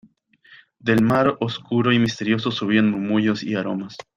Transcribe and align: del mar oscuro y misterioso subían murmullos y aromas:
del 0.79 1.03
mar 1.03 1.37
oscuro 1.41 1.91
y 1.93 1.99
misterioso 1.99 2.49
subían 2.49 2.89
murmullos 2.89 3.43
y 3.43 3.53
aromas: 3.53 3.97